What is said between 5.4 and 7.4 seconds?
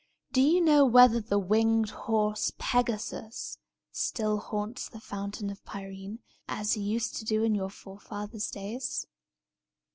of Pirene, as he used to